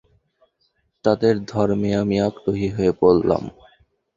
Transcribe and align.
তাদের 1.05 1.35
ধর্মে 1.45 1.91
আমি 2.01 2.15
আগ্রহী 2.27 2.67
হয়ে 2.75 2.91
পড়লাম। 3.01 3.43